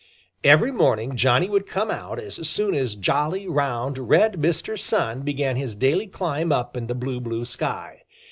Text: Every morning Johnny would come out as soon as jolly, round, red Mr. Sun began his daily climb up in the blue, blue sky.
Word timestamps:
Every 0.43 0.71
morning 0.71 1.15
Johnny 1.15 1.47
would 1.47 1.67
come 1.67 1.91
out 1.91 2.17
as 2.19 2.49
soon 2.49 2.73
as 2.73 2.95
jolly, 2.95 3.47
round, 3.47 3.99
red 3.99 4.33
Mr. 4.41 4.75
Sun 4.75 5.21
began 5.21 5.57
his 5.57 5.75
daily 5.75 6.07
climb 6.07 6.51
up 6.51 6.75
in 6.75 6.87
the 6.87 6.95
blue, 6.95 7.19
blue 7.21 7.45
sky. 7.45 7.99